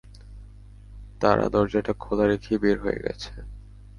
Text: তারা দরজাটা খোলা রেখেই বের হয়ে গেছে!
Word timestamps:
তারা 1.21 1.45
দরজাটা 1.49 1.93
খোলা 1.93 2.25
রেখেই 2.27 2.57
বের 2.57 2.77
হয়ে 2.79 2.99
গেছে! 2.99 3.31